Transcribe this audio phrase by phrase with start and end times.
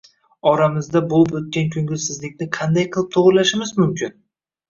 [0.51, 4.19] Oramizda bo‘lib o‘tgan ko‘ngilsizlikni qanday qilib to‘g‘irlashimiz mumkin?